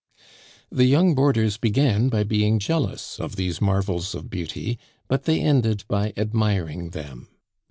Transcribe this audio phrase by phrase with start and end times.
[0.71, 5.83] The young boarders began by being jealous of these marvels of beauty, but they ended
[5.87, 7.27] by admiring them.